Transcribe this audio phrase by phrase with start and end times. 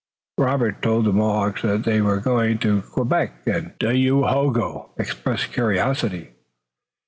[0.39, 6.31] Robert told the Mohawks that they were going to Quebec, and Dayohogo expressed curiosity.